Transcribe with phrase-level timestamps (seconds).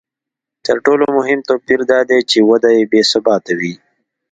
[0.65, 3.73] تر ټولو مهم توپیر دا دی چې وده بې ثباته وي